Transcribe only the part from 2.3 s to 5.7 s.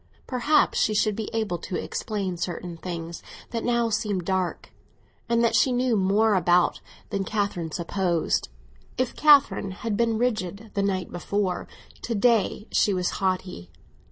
certain things that now seemed dark, and that